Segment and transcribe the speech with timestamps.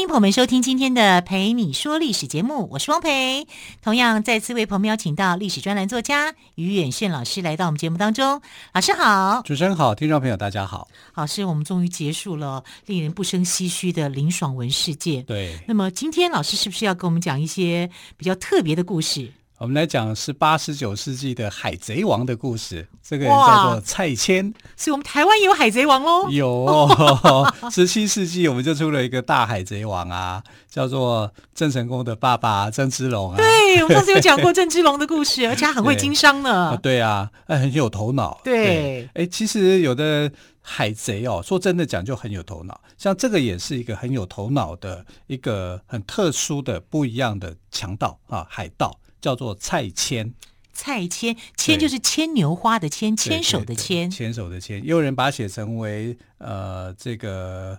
[0.00, 3.46] 欢迎朋友们收听今天的《陪你说历史》节目，我是汪培。
[3.82, 8.40] 同样再次为朋友们邀请到历史专栏作家于远炫老师来到我们节目当中。
[8.72, 10.88] 老师好，主持人好，听众朋友大家好。
[11.16, 15.22] 老师，我们终于结束了令人不生唏嘘的林爽文事件。
[15.24, 19.30] 对，那么今天老师是不是要跟我们讲一些比较特别的故事？
[19.60, 22.88] 我们来讲是八、十九世纪的海贼王的故事。
[23.06, 26.30] 这个人叫做蔡牵，所以我们台湾也有海贼王喽。
[26.30, 33.36] 有哦， 十七世纪我们就出了一个大海贼王啊，叫做郑成功的爸爸郑芝龙啊。
[33.36, 36.74] 对，我们上次有讲过郑芝龙的故事， 而且他很会经商呢。
[36.82, 38.40] 对啊，很有头脑。
[38.42, 42.80] 对，哎，其实有的海贼哦，说真的讲就很有头脑。
[42.96, 48.98] 像这个也是一个很有头脑的一个很特殊的不一样的强盗啊，海盗。
[49.20, 50.32] 叫做蔡牵，
[50.72, 54.82] 蔡牵，牵就是牵牛花的牵，牵手的牵，牵手的牵。
[54.82, 57.78] 也有人把它写成为呃这个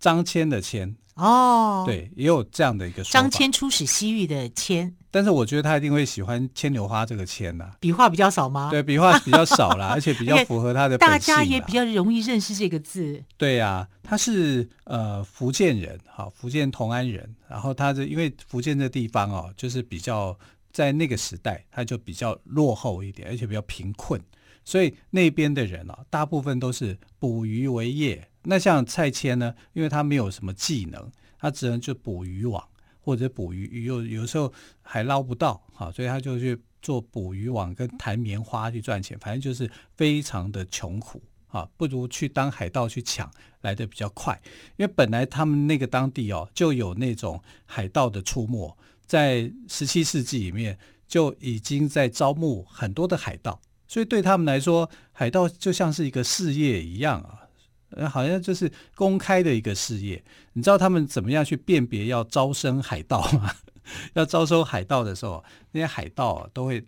[0.00, 3.20] 张骞的骞哦，对，也有这样的一个说法。
[3.20, 7.76] 张骞出使西域的骞，但是我觉得他一定会喜欢牵牛花这个牵呐、啊。
[7.78, 8.68] 笔画比较少吗？
[8.68, 10.98] 对，笔画比较少啦， 而且比较符合他的。
[10.98, 13.22] 大家也比较容易认识这个字。
[13.36, 17.32] 对呀、啊，他是呃福建人，好，福建同安人。
[17.48, 20.36] 然后他的因为福建这地方哦，就是比较。
[20.74, 24.20] 在那个时代，他就比较落后一点，而且比较贫困，
[24.64, 28.28] 所以那边的人啊，大部分都是捕鱼为业。
[28.42, 32.68] 那像蔡牵呢，因为他没有什么技能，他只能就捕鱼网
[33.00, 34.52] 或者捕鱼鱼，有有时候
[34.82, 43.30] 还捞不到，哈，所以他就去做捕鱼网跟弹棉花去赚钱，反正就是非常的穷苦啊，不如去当海盗去抢
[43.60, 44.42] 来得比较快，
[44.76, 48.76] 因为本来他们那个当地哦就有那种海盗的出没。
[49.06, 60.24] 在十七世纪里面就已经在招募很多的海盗，所以对他们来说，海盗就像是一个事业一样啊，好像就是公开的一个事业。
[60.54, 63.54] 你知道他们怎么样去辨别要招生海盗吗？
[64.14, 66.82] 要招收海盗的时候，那些海盗啊都会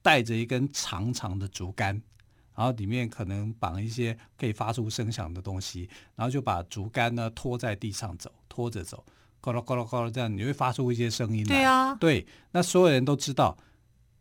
[0.00, 2.00] 带着一根长长的竹竿，
[2.54, 9.04] 然后里面可能绑一些可以发出声响的东西，然后就把竹竿呢拖在地上走，拖着走。
[9.42, 11.44] 咕咯咕咯咕噜，这样你会发出一些声音。
[11.46, 13.56] 对啊，对，那所有人都知道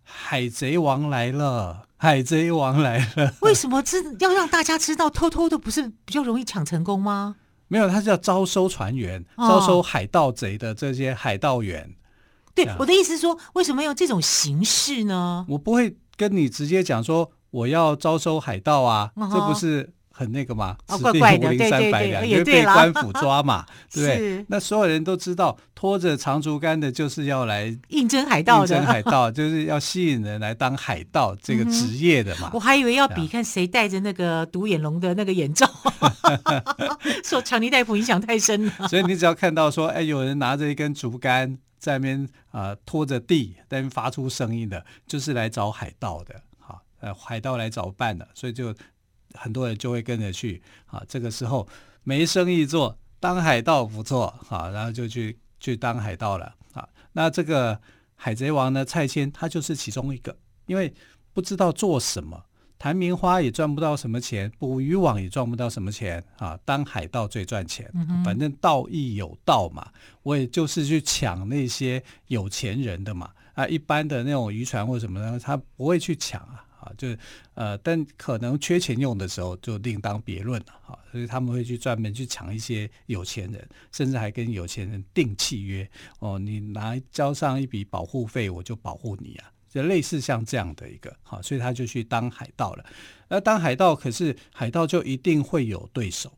[0.03, 3.33] 海贼王来了，海贼王来了。
[3.41, 5.09] 为什么知要让大家知道？
[5.09, 7.35] 偷偷的不是比较容易抢成功吗？
[7.67, 11.95] 没有，他是要招收船员，哦、招收海盗贼的这些海盗员。
[12.55, 15.45] 对，我的意思是说，为什么用这种形式呢？
[15.49, 19.93] 我不会跟你直接讲说我要招收海盗啊，哦、这不是。
[20.17, 23.63] 很那个嘛，哦、怪怪的，指定无零三百两，因为被官府抓嘛，
[23.93, 24.45] 对不对？
[24.49, 32.47] 那所有人都知道，拖着长竹竿的，就是要来应征海盗的，应征海盗 就是要吸引人来当海盗这个职业的嘛。
[32.47, 35.69] 嗯、我还以为要比看谁戴着那个独眼龙的那个眼罩，
[37.23, 38.87] 受强尼戴普影响太深了。
[38.87, 48.73] 所以你只要看到说，哎，有人拿着一根竹竿在那边啊、呃、拖着地，在那边发出声音的，就是来找海盗的，好，呃，海盗来找伴的，所以就。
[49.37, 51.67] 很多人就会跟着去啊，这个时候
[52.03, 56.87] 没生意做，当海盗不错啊，然后就去去当海盗了啊。
[57.13, 57.79] 那这个
[58.15, 60.93] 海贼王呢，蔡牵他就是其中一个，因为
[61.33, 62.45] 不知道做什么，
[62.77, 66.59] 弹棉花也赚不到什么钱，捕鱼网也赚不到什么钱啊。
[66.63, 67.91] 当海盗最赚钱，
[68.23, 69.91] 反正道义有道嘛，
[70.23, 76.63] 我也就是去抢那些有钱人的嘛啊，一般的那种渔船或什么的，他不会去抢啊。
[76.97, 77.17] 就是
[77.55, 80.99] 呃，但可能缺钱用的时候就另当别论了哈。
[81.11, 85.89] 所以他们会去专门去抢一些有钱人，甚至还跟有钱人订契约
[86.19, 92.85] 哦，你拿交上一笔保护费，我就保护你啊，就类似像这样的一个好，所以他就去当海盗了。
[93.29, 96.31] 那当海盗，可是海盗就一定会有对手，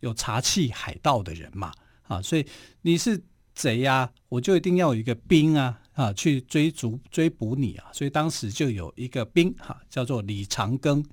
[0.00, 1.72] 有查缉海盗的人嘛
[2.04, 2.46] 啊，所以
[2.80, 3.22] 你是
[3.54, 5.81] 贼呀、我就一定要有一个兵啊。
[5.94, 7.86] 啊，去追逐追捕你啊！
[7.92, 11.04] 所以当时就有一个兵哈、啊，叫做李长庚。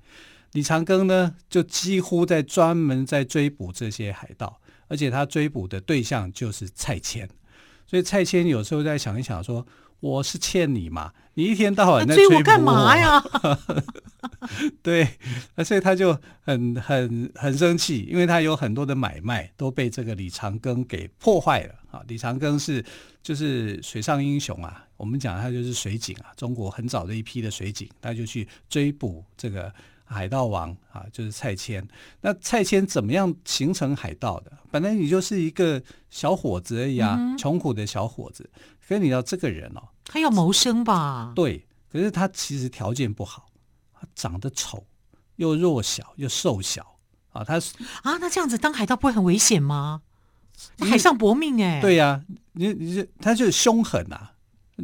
[0.53, 7.29] 李长庚呢，就几乎在专门在追捕这些海盗，而且他追捕的对象就是蔡牵。
[7.85, 9.65] 所以蔡牵有时候在想一想说，
[9.99, 13.21] 我是欠你嘛，你一天到晚在追我干嘛呀？
[14.83, 15.07] 对，
[15.63, 22.03] 所以他就很很很生气，因为他有很多的买卖都被这个李长庚给破坏了啊。
[22.07, 22.83] 李长庚是
[23.21, 29.73] 就是水上英雄啊，我们讲他就是水警啊，中国很早的一批的水警，他就去追捕这个
[30.05, 31.87] 海盗王啊，就是蔡牵。
[32.21, 34.51] 那蔡牵怎么样形成海盗的？
[34.71, 38.49] 本来你就是一个小伙子而已啊，嗯、穷苦的小伙子。
[38.87, 41.33] 可是你要这个人哦，他要谋生吧？
[41.35, 43.48] 对，可是他其实条件不好。
[43.99, 44.85] 他长得丑，
[45.35, 46.95] 又弱小又瘦小
[47.31, 47.43] 啊！
[47.43, 47.55] 他
[48.03, 50.01] 啊，那这样子当海盗不会很危险吗？
[50.79, 51.81] 海上搏命哎、欸！
[51.81, 52.23] 对呀、啊，
[52.53, 54.33] 你你这他就是凶狠啊。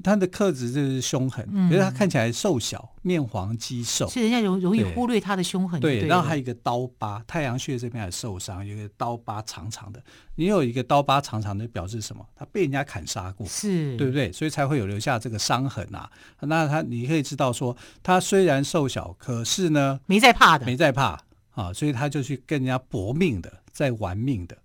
[0.04, 5.80] 他的特质就是凶狠，可是他看起来瘦小，面黄肌瘦，是人家容容易忽略他的凶狠。
[5.80, 10.02] 对，然后还有一个刀疤，太阳穴这边还受伤，有一个刀疤长长的。
[10.36, 12.26] 你有一个刀疤长长的，表示什么？
[12.36, 14.32] 他被人家砍杀过，是对不对？
[14.32, 16.10] 所以才会有留下这个伤痕啊。
[16.42, 21.20] 那他你可以知道说，他虽然瘦小，可是呢，没在怕的，没在怕
[21.52, 24.58] 啊，所以他就去跟人家搏命的，在玩命的。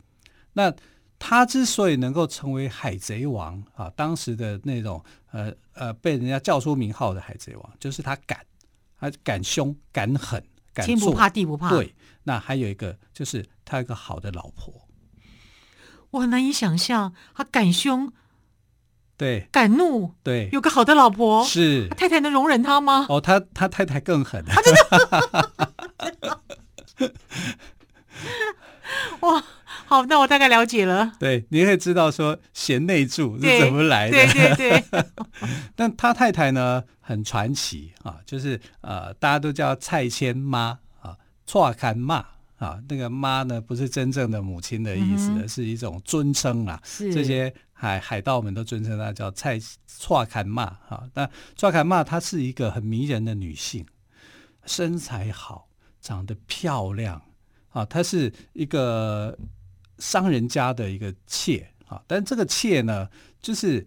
[0.52, 0.72] 那。
[1.20, 8.44] 他之所以能够成为海贼王啊，当时的那种呃呃被人家叫出名号的海贼王，就是他敢，
[8.98, 11.68] 他敢凶敢狠，敢天不怕地不怕。
[11.68, 11.94] 对，
[12.24, 14.88] 那还有一个就是他有一个好的老婆。
[16.12, 18.10] 我很难以想象他敢凶，
[19.16, 23.06] 对，敢怒，对，有个好的老婆，是太太能容忍他吗？
[23.10, 24.42] 哦，他他太太更狠。
[24.46, 26.40] 他真的。
[29.20, 29.44] 哇！
[29.90, 31.10] 好，那我大概了解了。
[31.18, 34.12] 对，你可以知道说贤内助是怎么来的。
[34.12, 35.04] 对对对，对。
[35.74, 42.24] 但他太太呢，很传奇啊，就是呃，大家都叫蔡千妈啊，错看妈
[42.58, 46.80] 啊，那个妈呢，不是真正的母亲的意思，嗯、是一种尊称啊。
[46.84, 49.58] 是这些海海盗们都尊称她叫蔡
[49.88, 51.02] 错看妈啊。
[51.14, 53.84] 那错看妈她是一个很迷人的女性，
[54.66, 55.66] 身材好，
[56.00, 57.20] 长得漂亮
[57.70, 59.36] 啊，她是一个。
[60.00, 63.08] 商人家的一个妾啊，但这个妾呢，
[63.40, 63.86] 就是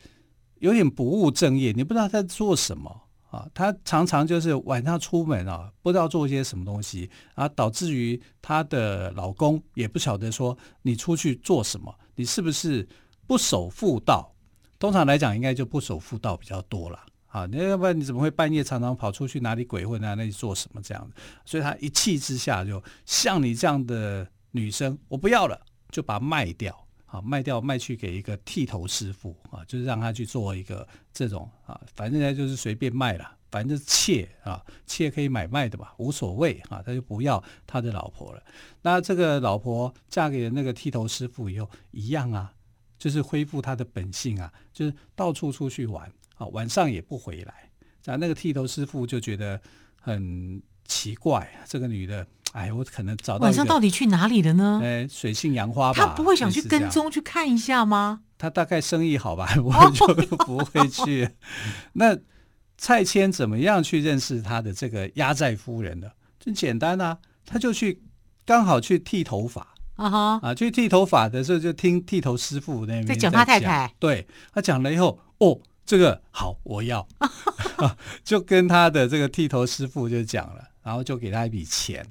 [0.59, 3.45] 有点不务正业，你不知道在做什么啊。
[3.53, 12.87] 他常常就是晚上出门啊，不知道做些什么东西啊，导致于他的老公也不晓得说你出去做什么，你是不是
[13.25, 14.33] 不守妇道？
[14.77, 17.45] 通常来讲，应该就不守妇道比较多了啊。
[17.45, 20.13] 你要不然你怎么会半夜常常跑出去哪里鬼混啊？
[20.13, 21.13] 那里做什么这样子？
[21.45, 25.57] 所以他一气之下就像你这样的女生，我不要了。
[25.93, 26.75] 就把卖掉，
[27.05, 38.43] 啊，卖掉卖去给一个剃头师傅啊，就是让他去做一个这种啊，反正呢就是随便卖了，反正妾啊，妾可以买卖的吧，无所谓啊，他就不要他的老婆了。
[38.81, 42.51] 那这个老婆嫁给了那个剃头师傅以后，一样啊，
[42.97, 47.69] 就是恢复他的本性啊，就是到处出去玩啊，晚上也不回来。
[48.03, 49.61] 然后那个剃头师傅就觉得
[50.01, 52.25] 很奇怪，这个女的。
[52.53, 54.79] 哎，我可能找到晚上到底去哪里了呢？
[54.83, 55.99] 哎，水性杨花吧。
[55.99, 58.21] 他不会想去跟踪去看一下吗？
[58.37, 60.07] 他大概生意好吧， 我就
[60.37, 61.29] 不会去。
[61.93, 62.17] 那
[62.77, 66.09] 蔡牵怎么样去认识他的这个压寨夫人呢？
[66.43, 68.01] 很简单啊，他就去
[68.45, 77.07] 刚好去剃头发啊哈啊，去剃头发的时候就听剃头师傅那边在讲他太太，对他讲了以后，哦，这个好，我要，
[78.23, 82.05] 就跟他的这个剃头师傅就讲了，然后就给他一笔钱。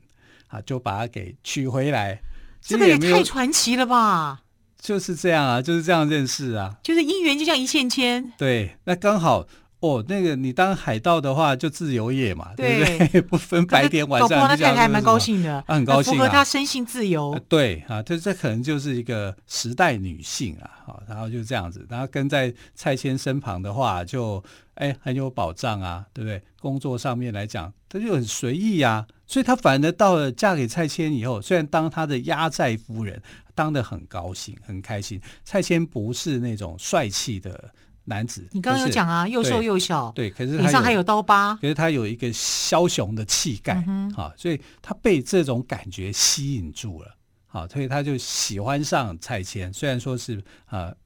[0.52, 2.20] 啊，就把他给娶回来，
[2.60, 4.42] 这个也太传奇了吧！
[4.78, 8.32] 就是这样啊，就是这样认识啊，就是姻缘就像一线牵。
[8.36, 9.46] 对，那刚好
[9.80, 13.20] 哦，那个你当海盗的话就自由业嘛，对，对不对？
[13.22, 14.30] 不分白天晚上。
[14.30, 17.30] 老婆那太太还蛮高兴的，啊、很高兴、啊，符合他身心自由。
[17.30, 24.44] 呃、对啊，这这可能就是一个时代女性啊，好，然后就这样子，然后跟在蔡牵身旁的话就。
[24.76, 26.42] 哎，很有保障啊，对不对？
[26.58, 33.22] 工作上面来讲，她就很随意呀、啊，所以她反而到了嫁给蔡牵以后，虽然当她的压寨夫人，
[33.54, 35.18] 当得很高兴、很开心。
[35.42, 37.72] 蔡牵不是那种帅气的
[38.04, 43.82] 男子，你刚刚有讲啊，又瘦又小，对，可是脸上还有刀疤，可是他有一个枭雄的气概
[44.14, 50.36] 啊、所以他被这种感觉吸引住了，好、哦，所以他就喜欢上蔡牵，虽然说是
[50.66, 50.88] 啊。
[50.88, 50.96] 呃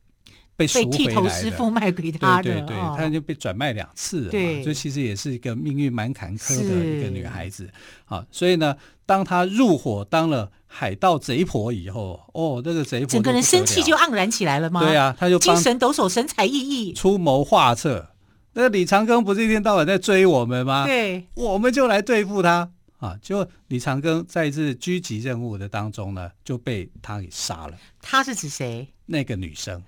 [0.57, 7.69] 被剃头师傅卖给他的，对对对，他、哦、就被转卖两次了嘛，对，所以其实也是一个命运蛮坎坷的一个女孩子。
[8.07, 14.81] 好，所以呢，当她入伙当了海盗贼婆以后，哦，那个贼婆整个人生气就盎然起来了吗？
[14.81, 18.13] 对啊，他就精神抖擞，神采奕奕，出谋划策。
[18.55, 20.87] 那个李长庚不是一天到晚在追我们吗？
[20.87, 23.15] 对，我们就来对付他啊！
[23.21, 27.75] 就李长庚在一次狙击任务的当中呢，就被他给杀了。
[28.01, 28.89] 他是指谁？
[29.05, 29.83] 那个女生。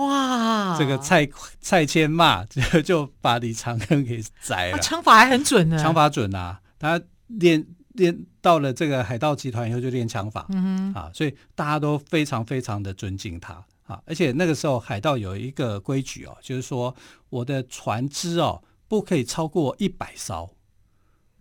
[0.00, 1.28] 哇，这个蔡
[1.60, 10.94] 蔡牵骂就 就把李长庚给宰了，枪、啊、法还很准呢，枪法准啊，他练练到了这个海盗集团以后就练枪法，嗯哼。
[10.94, 13.64] 啊，所以大家都非常非常的尊敬他。
[13.84, 16.94] 啊，而且那个时候海盗有一个规矩哦，就是说
[17.28, 20.54] 我的船只哦不可以超过一百艘，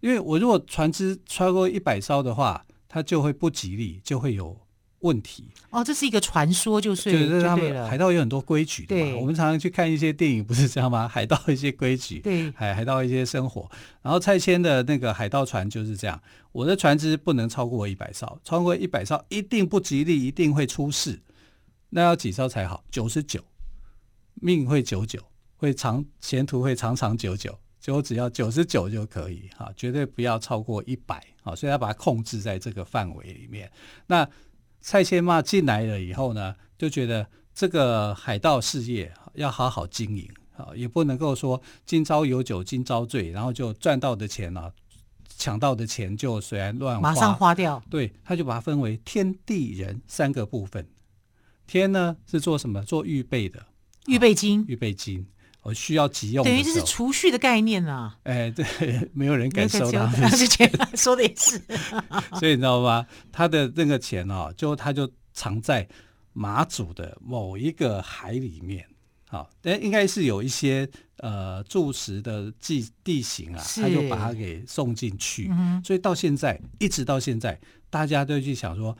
[0.01, 4.59] 因为我如果船只超过一百艘的话，它就会不吉利，就会有。
[4.99, 9.17] 问题哦，这是一个传说，就是就是他们海盗有很多规矩的嘛。
[9.17, 11.07] 我们常常去看一些电影，不是这样吗？
[11.07, 13.69] 海盗一些规矩，对，海海盗一些生活。
[14.01, 21.19] 然后蔡牵的那个海盗船就是这样，我的船只不能超过一百艘，超过一百艘一定不吉利，一定会出事。
[21.89, 22.83] 那要几艘才好？
[22.91, 23.39] 九十九，
[24.35, 25.19] 命会久久，
[25.55, 31.55] 会长前途会长长久久，就只要九十九就可以哈，绝对不要超过一百啊。
[31.55, 33.71] 所以要把它控制在这个范围里面。
[34.05, 34.27] 那
[34.81, 44.71] 蔡牵骂进来了以后呢，就觉得这个海盗事业要好好经营啊，也不能够说今朝有酒今朝醉，然后就赚到的钱啊，
[45.37, 47.81] 抢到的钱就随便乱花，马上花掉。
[47.89, 50.87] 对，他就把它分为天地人三个部分。
[51.67, 52.83] 天呢是做什么？
[52.83, 53.67] 做预备的，
[54.07, 55.27] 预备金，预备金。
[55.61, 58.17] 我需要急用，等于就是储蓄的概念啊！
[58.23, 58.65] 哎，对，
[59.13, 61.61] 没有人敢收他的钱， 说的也是。
[62.39, 63.05] 所以你知道吗？
[63.31, 65.87] 他的那个钱哦，就他就藏在
[66.31, 68.85] 马祖的某一个海里面。
[69.27, 75.49] 好，但应该是有一些呃住持的地地形啊，他就把它给送进去。
[75.51, 77.59] 嗯、所以到现在，一直到现在，
[77.91, 78.97] 大家都去想说，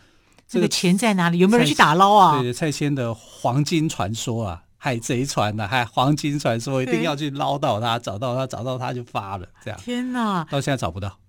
[0.47, 1.39] 这个钱在哪里？
[1.39, 2.41] 有没有人去打捞啊？
[2.41, 4.65] 对，蔡牵的黄金传说啊。
[4.81, 9.45] 海贼船呐，还黄金传说，一定要去捞到它，找到它，找到它就发了。
[9.63, 11.19] 这样，天哪，到现在找不到，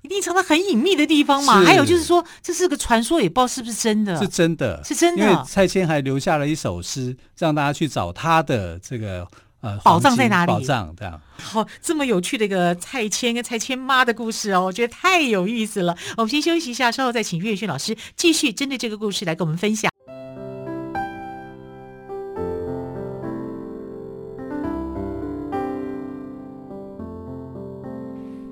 [0.00, 1.62] 一定藏在很隐秘的地方嘛。
[1.62, 4.18] 还有就是说，这是个传说，也不知道是不是真的。
[4.18, 5.22] 是真的，是真的。
[5.22, 9.28] 因为蔡牵还留下了一首诗，让大家去找他的这个
[9.60, 10.50] 呃宝藏在哪里？
[10.50, 11.20] 宝藏这样。
[11.36, 15.94] 好，这么有趣的一个蔡牵跟蔡牵妈的故事哦，我觉得太有意思了。
[16.16, 19.91] 我们先休息一下，稍后再请岳轩老师继续针对这个故事来跟我们分享。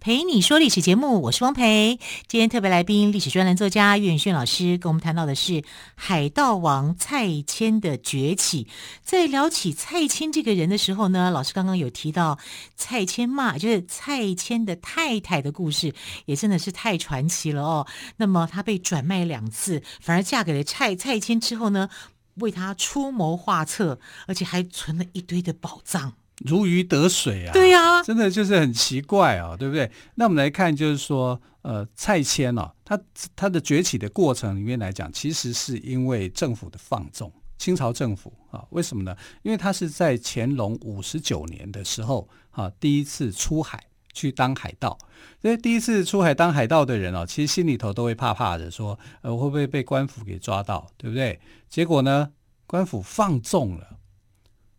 [0.00, 1.98] 陪你说历史节目，我是汪培。
[2.28, 5.64] 今天特别来宾，历史专栏作家岳远轩老师跟我们谈到的是
[5.96, 8.68] 海盗王蔡牵的崛起。
[9.02, 12.38] 在聊起蔡牵这个人的时候呢，老师刚刚有提到
[12.76, 15.92] 蔡牵骂，就是蔡牵的太太的故事，
[16.26, 17.84] 也真的是太传奇了哦。
[18.18, 21.88] 那么她被转卖两次，反而嫁给了蔡蔡牵之后呢，
[22.34, 26.12] 为他出谋划策，而且还存了一堆的宝藏。
[26.44, 27.52] 如鱼得水啊！
[27.52, 29.90] 对呀、啊，真的就是很奇怪啊，对不对？
[30.14, 32.98] 那我们来看，就是说，呃，蔡牵哦，他
[33.34, 39.16] 他的崛起的过程里面来讲，其实是因为政府的放纵，清朝政府啊，为什么呢？
[39.42, 44.96] 因为他是在乾隆五十九年的时候啊，第一次出海去当海盗。
[45.42, 51.40] 所以第一次出海当海盗的人哦，其实心里头都会怕怕的，说，呃，会不会被官府给抓到，对不对？
[51.68, 52.30] 结果呢，
[52.66, 53.98] 官府放纵了，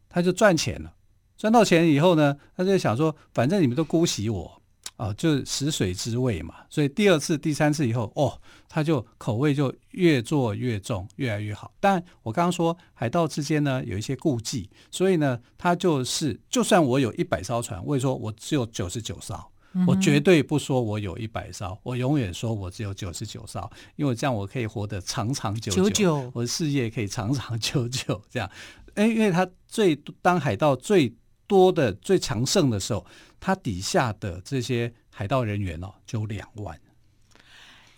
[0.08, 0.94] 他就赚钱了。
[1.40, 4.62] 赚到钱以后呢，他就想说，反正你们都姑息我，
[4.98, 6.54] 啊，就食水知味嘛。
[6.70, 11.72] 所以第二次、第三次以后，哦，他就口味就越做越重，越来越好。
[11.80, 19.42] 但我刚刚说海盗之间呢有一些顾忌，所以呢，他就是就算我有一百艘船，我也说我只有九十九艘，
[19.88, 28.22] 我绝对不说我有一百艘，我永远说我只有九十九艘，因为这样我可以活得长长久久，久久我的事业可以长长久久。
[28.30, 28.52] 这样，
[28.96, 31.16] 哎，因为他最当海盗最。
[31.50, 33.04] 多的最强盛的时候，
[33.40, 36.80] 他底下的这些海盗人员哦，就两万，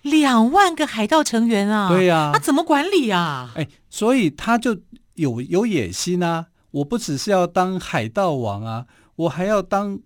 [0.04, 1.90] 两万个海盗成员啊！
[1.90, 3.52] 对呀，他怎么管理啊？
[3.58, 4.80] 哎，所以他就
[5.16, 6.48] 有有野心啊！
[6.72, 10.00] 我不只是要当海盗王啊，我还要当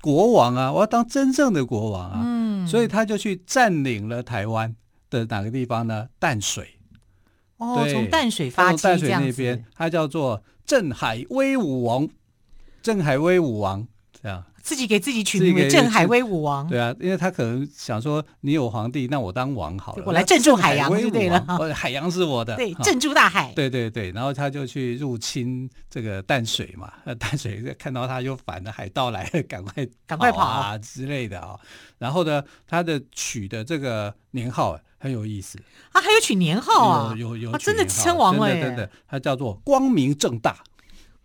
[0.00, 0.72] 国王啊！
[0.72, 2.22] 我要当真正的国王啊！
[2.24, 4.74] 嗯，所以他就去占领了台湾
[5.10, 6.08] 的哪个地方呢？
[6.18, 6.78] 淡水。
[7.58, 12.08] 哦，对从淡水发迹淡水那边，它叫做镇海威武王，
[12.82, 13.86] 镇海威武王
[14.22, 14.44] 这样。
[14.62, 21.42] 自己给自己取名为镇海威武王，对啊，因为他可能想说，你有皇帝，那我当王好了，我来镇住海洋就对了。
[21.74, 23.50] 海洋是我的，对，镇住大海。
[23.54, 31.58] 对对对，然后他就去入侵这个淡水嘛，那 淡水看到他就反了，海盗来了，赶快赶快跑啊之类的啊。
[31.96, 35.58] 然后呢，他的取的这个年号很有意思
[35.92, 40.62] 啊，还有取年号啊，有有有，真的称王了耶，真的，他叫做光明正大，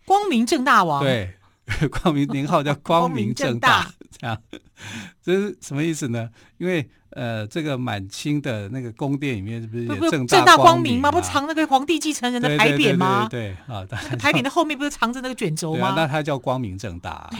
[0.06, 1.34] 光明正大王，对。
[2.02, 4.40] 光明年号叫 光明正大，这样，
[5.22, 6.30] 这是什么意思呢？
[6.58, 11.10] 因为呃，这个满清的那个宫殿里面是不是也正大光明吗？
[11.10, 13.26] 不藏那个皇帝继承人的牌匾吗？
[13.28, 13.84] 对啊，
[14.18, 15.94] 牌匾的后面不是藏着那个卷轴吗？
[15.96, 17.30] 那他叫光明正大，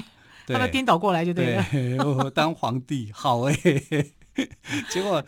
[0.47, 1.65] 他们颠倒过来就对了。
[2.05, 3.55] 我当皇帝好哎，
[4.91, 5.23] 结果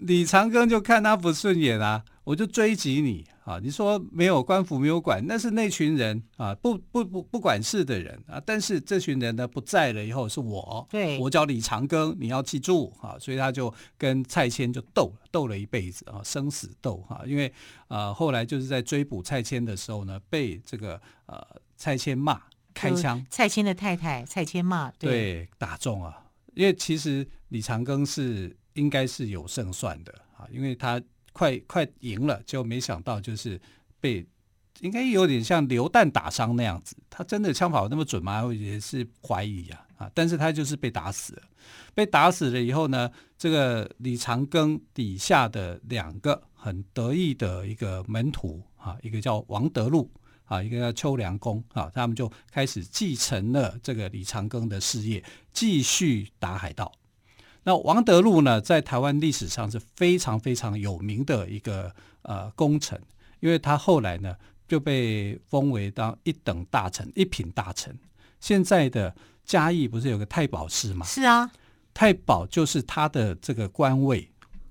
[0.00, 3.24] 李长庚就看他不顺眼啊，我就追击你。
[3.44, 8.40] 啊，你说没有官府没有管，那是那群人啊，不不不不管事的人啊。
[8.46, 13.16] 但是这群人呢不在了以后，是我，对，我叫李长庚，你要记住啊。
[13.18, 17.26] 所以他就跟蔡牵就斗了，斗了一辈子啊，生死斗哈、啊。
[17.26, 17.52] 因为
[17.88, 21.44] 啊，后来就是在追捕蔡牵的时候呢，被这个呃
[21.76, 22.40] 蔡牵骂
[22.72, 26.22] 开枪，蔡牵的太太蔡牵骂，对，对，打中啊。
[26.54, 31.02] 因为其实李长庚是应该是有胜算的啊，因为他。
[31.32, 33.60] 快快赢了，就没想到就是
[34.00, 34.26] 被
[34.80, 36.96] 应该有点像流弹打伤那样子。
[37.08, 38.44] 他真的枪法那么准吗？
[38.44, 40.10] 我也是怀疑啊啊！
[40.14, 41.42] 但是他就是被打死了。
[41.94, 50.10] 被打死了以后呢，这个李长庚底下的两个很得意的一个门徒啊，一个叫王德禄
[50.46, 55.22] 啊，一个叫邱良公啊，他们就开始继承了这个李长庚的事业，
[55.52, 56.90] 继续打海盗。
[57.64, 61.92] 那王德禄呢，在台湾历史上是非常非常有名的一个
[62.22, 63.00] 呃功臣，
[63.40, 64.34] 因为他后来呢
[64.66, 67.96] 就被封为当一等大臣、一品大臣。
[68.40, 69.14] 现在的
[69.44, 71.06] 嘉义不是有个太保寺吗？
[71.06, 71.50] 是啊，
[71.94, 74.28] 太保就是他的这个官位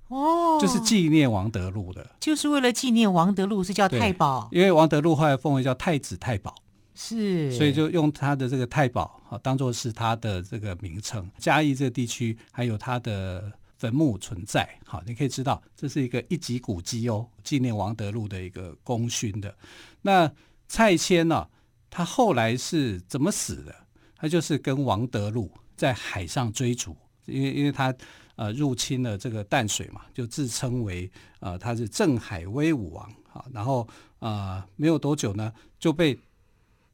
[0.09, 6.53] 哦，就是纪念王德禄的，就是为了纪念王德禄是叫太保，因为王德禄后来封为叫太子太保。
[7.03, 11.27] 是，所以就用他的这个太保啊，当做是他的这个名称。
[11.39, 19.57] 嘉义这个地区还有他的坟墓存在，好，你可以知道这是一个一级古迹哦，纪念王德禄的一个功勋的。
[20.03, 20.31] 那
[20.67, 21.47] 蔡牵呢，
[21.89, 23.73] 他后来是怎么死的？
[24.15, 27.91] 他就是跟王德禄在海上追逐，因为因为他
[28.35, 33.87] 呃入侵了这个淡水嘛，就自称为呃他是镇海威武王啊，然后
[34.19, 36.15] 呃没有多久呢就被。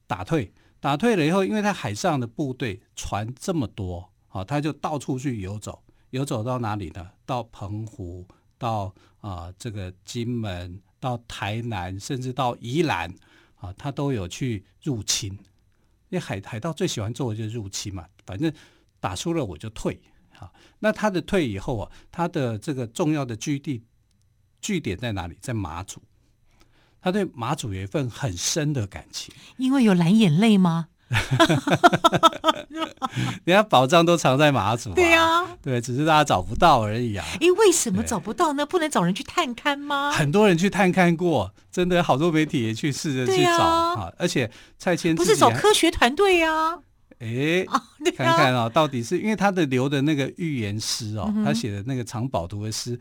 [0.08, 7.12] 打退，打退了以后，因为他海上的部队船这么多，啊，他就到处去游走，游走到哪里呢？
[7.26, 8.26] 到澎湖，
[8.58, 13.14] 到啊、这个金门，到台南，甚至到宜兰，
[13.56, 15.32] 啊，他都有去入侵。
[16.10, 18.52] 因为海海盗最喜欢做的就是入侵嘛，反正
[19.02, 20.02] 打输了我就退，
[20.40, 23.84] 啊，那他的退以后啊，他的这个重要的据地
[24.62, 25.38] 据点在哪里？
[25.42, 26.02] 在马祖。
[27.02, 30.88] 他对马祖有一份很深的感情，因为有蓝眼泪吗？
[33.46, 37.26] 人家宝藏都藏在马祖，啊，对呀，啊，对，只是大家找不到而已啊。
[37.40, 38.66] 哎，为什么找不到呢？
[38.66, 40.12] 不能找人去探勘吗？
[40.12, 44.12] 很多人去探勘过，真的好多媒体也去试着去找啊。
[44.18, 46.80] 而且蔡千不是找科学团队呀？
[47.20, 47.66] 哎，
[48.16, 53.00] 看看啊，到底是因为他的留的那个预言诗哦，他写的那个藏宝图的诗。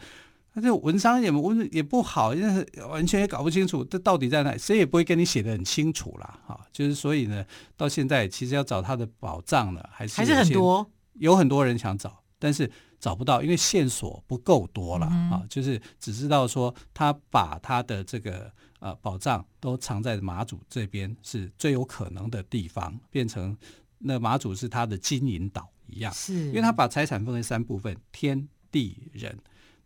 [0.57, 6.41] 他这文章也文也不好，因为完全也搞不清楚这到底在哪，谁也不会跟你写的很清楚啦。
[6.47, 7.45] 哈，就是所以呢，
[7.77, 15.45] 到现在其实要找他的宝藏呢，还是还是很多，有很多人想找，但是找不到，因为线索不够多了啊。
[15.51, 23.55] 就是只知道说他把他的这个呃宝藏都藏在马祖这边是最有可能的地方，变成
[23.99, 29.39] 那马祖是他的金银岛一样，是因为他把财产分为三部分：天地人。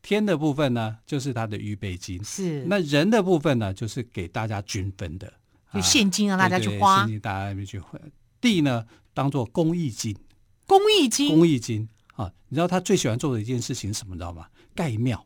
[0.03, 5.33] 天的部分呢，就是他的预备金；是那人的部分呢，就是给大家均分的，
[5.73, 7.99] 就现金让大家去花，现金大家去花。
[8.41, 10.17] 地呢，当做公益金，
[10.67, 12.33] 公益金，公益金啊！
[12.49, 14.15] 你知道他最喜欢做的一件事情是什么？
[14.15, 14.47] 你知道吗？
[14.75, 15.25] 盖庙。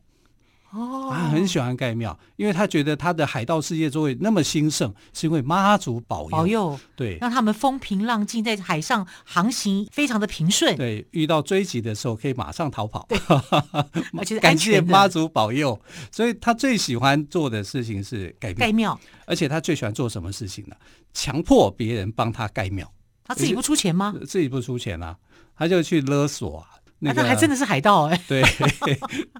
[0.75, 10.75] 哦，他很喜欢盖庙，因为他觉得他的海盗世界作为那么兴盛，是因为妈祖保佑，保佑，对，让他们风平浪静，在海上航行非常的平顺。
[10.75, 13.17] 对，遇到追击的时候可以马上逃跑，对，
[14.17, 15.79] 而且感谢妈祖保佑。
[16.11, 20.75] 所以他最喜欢做的事情是盖庙，盖庙，而且他最喜欢做什么事情呢？
[21.13, 22.91] 强迫别人帮他盖庙，
[23.23, 24.13] 他自己不出钱吗？
[24.27, 25.15] 自己不出钱啊，
[25.55, 26.67] 他就去勒索啊。
[27.05, 28.21] 那个、啊、还真的是海盗哎。
[28.27, 28.43] 对，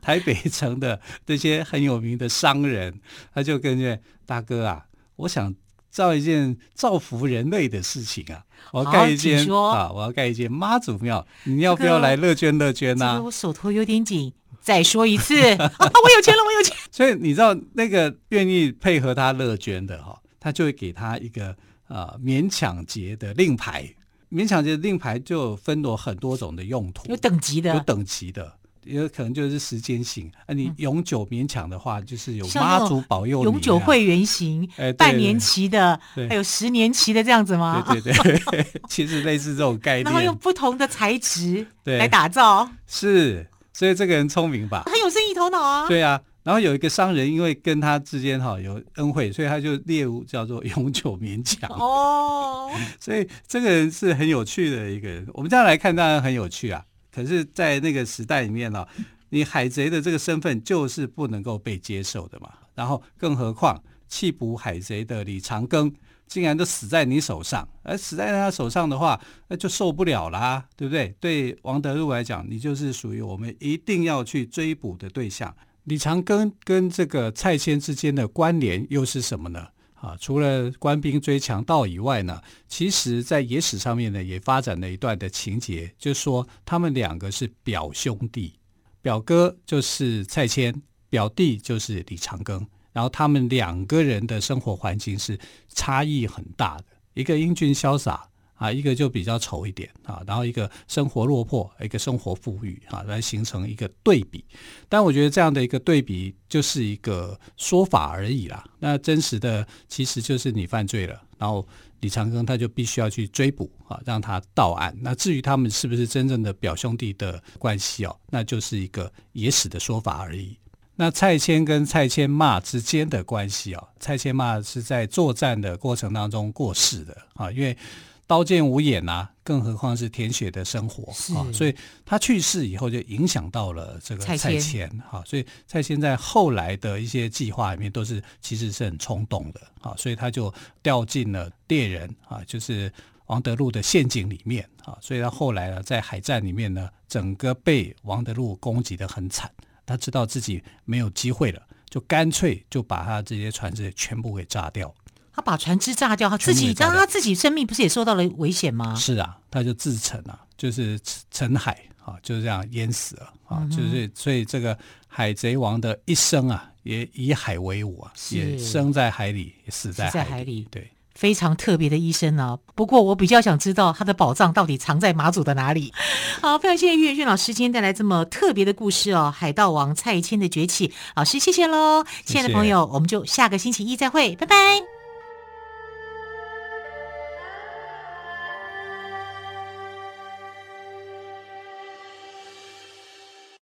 [0.01, 2.93] 台北城的这些很有名的商人，
[3.33, 4.85] 他就跟着大哥啊，
[5.17, 5.53] 我想
[5.89, 13.21] 造一件造福人类的事情啊，我要盖一间啊，我要盖一间妈祖庙，你要不要来乐捐乐捐呢、啊？
[13.21, 16.75] 我手头有点紧，再说一次 啊，我有钱了，我有钱。
[16.91, 21.55] 所以你知道那个愿意配合他乐捐的哈，他就会给他一个
[21.87, 23.89] 啊免抢劫的令牌。
[24.31, 30.31] 勉强的令牌就分了很多种的用途，有等级的，有等级的，有可能就是时间型。
[30.45, 37.85] 啊，你永久勉强的话，就是有妈祖保佑、啊、永久会员型，哎，半年期的，还有十年期的这样子吗？
[37.87, 38.13] 对对
[38.51, 40.03] 对， 其实类似这种概念。
[40.03, 44.83] 然后用不同的材质来打造，是，所以这个人聪明吧？
[44.85, 45.87] 很有生意头脑啊。
[45.87, 46.21] 对啊。
[46.45, 52.69] 然后有一个商人，因为跟他之间哈有恩惠，所以他就列入叫做永久勉强哦。
[53.01, 55.25] 所以这个人是很有趣的一个人。
[55.33, 56.85] 我们这样来看，当然很有趣啊。
[57.11, 58.85] 可是，在那个时代里面呢，
[59.29, 62.53] 你海贼的这个身份就是不能够被接受的嘛。
[62.75, 65.91] 然后，更何况弃捕海贼的李长庚
[66.27, 71.15] 竟然都死在你手上，而死在他手上的话，那就受不了啦，对不对？
[71.19, 75.55] 对王德禄来讲，你就是属于我们一定要去追捕的对象。
[75.85, 79.67] 李长庚跟这个蔡牵之间的关联又是什么呢？
[79.93, 88.53] 啊，除了官兵追强盗以外呢，其实在野史上面呢也发展了一段的情节，就是说他们两个是表兄弟，
[89.01, 98.27] 表哥就是蔡牵，表弟就是李长庚，然后他们两个人的生活环境是差异很大的，一个英俊潇洒。
[98.65, 104.43] 啊，一个就比较丑一点啊，然后一个生活落魄，一个生活富裕啊，来形成一个对比。
[104.89, 108.63] 但我觉得这样的一个对比就是一个说法而已啦。
[108.79, 111.67] 那真实的其实就是你犯罪了，然后
[111.99, 114.95] 李长庚他就必须要去追捕啊，让他到案。
[114.99, 120.57] 那至于他们是不是真正的表兄弟的关系哦，那就是一个野史的说法而已。
[120.95, 127.77] 那蔡牵跟蔡牵骂之间的关系哦，蔡牵骂是在作战的过程当中过世的啊，因为。
[128.27, 131.45] 刀剑无眼啊，更何况是舔血的生活啊！
[131.53, 135.23] 所以他去世以后，就影响到了这个蔡牵哈。
[135.25, 139.93] 所以蔡牵在后来的一些计划里面，都是其实是很冲动的啊。
[139.95, 142.91] 所以他就掉进了猎人啊，就是
[143.27, 144.97] 王德禄的陷阱里面啊。
[144.99, 149.51] 所以他后来呢，在海战里面呢，整个被王德禄攻击的很惨。
[149.85, 151.61] 他知道自己没有机会了，
[151.91, 154.91] 就干脆就把他这些船只全部给炸掉。
[155.35, 158.95] 他把船只炸掉，他自己，当他自己生命不是也受到了危险吗？
[158.95, 160.97] 是啊，他就自沉了，就是
[161.29, 172.57] 沉海啊，就是这样淹死了啊，嗯、就是所以这个海贼王的一生啊，也以海为伍啊，也生在海里，也死在海里，海里对，非常特别的一生啊。
[172.73, 175.93] 不过我比较想知道他的宝藏到底藏在马祖的哪里。
[176.41, 180.93] 好，非常谢谢岳俊老师今天带来这么特别的故事哦，海盗王蔡牵的崛起。
[181.15, 184.94] 老师谢谢喽，亲爱的朋友，我们就下个星期一再会，拜拜。